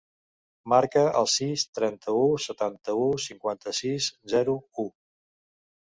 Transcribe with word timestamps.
Marca 0.71 1.03
el 1.19 1.27
sis, 1.33 1.65
trenta-u, 1.79 2.25
setanta-u, 2.47 3.07
cinquanta-sis, 3.29 4.11
zero, 4.37 4.61
u. 4.89 4.93